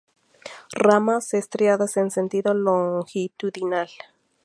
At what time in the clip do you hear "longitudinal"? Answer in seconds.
2.55-3.87